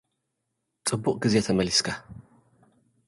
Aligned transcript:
ጽቡቕ 0.87 1.15
ግዜ 1.23 1.35
ተመሊስካ። 1.47 1.87